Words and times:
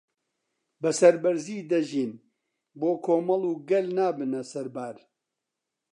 بەسەربەرزی 0.81 1.67
دەژین 1.71 2.11
بۆ 2.79 2.91
کۆمەڵ 3.05 3.41
و 3.51 3.53
گەل 3.69 3.87
نابنە 3.97 4.41
سەربار 4.51 4.97